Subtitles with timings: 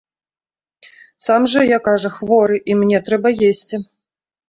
[1.27, 3.75] Сам жа я, кажа, хворы, і мне трэба есці.